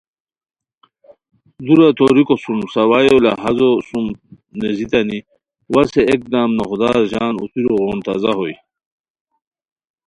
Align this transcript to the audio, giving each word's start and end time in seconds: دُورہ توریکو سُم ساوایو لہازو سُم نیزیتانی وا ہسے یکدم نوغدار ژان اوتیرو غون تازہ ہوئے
دُورہ 1.65 1.89
توریکو 1.97 2.35
سُم 2.43 2.59
ساوایو 2.73 3.17
لہازو 3.23 3.71
سُم 3.87 4.05
نیزیتانی 4.59 5.19
وا 5.71 5.81
ہسے 5.85 6.01
یکدم 6.11 6.49
نوغدار 6.57 6.99
ژان 7.11 7.33
اوتیرو 7.41 7.73
غون 7.85 7.99
تازہ 8.05 8.31
ہوئے 8.37 8.53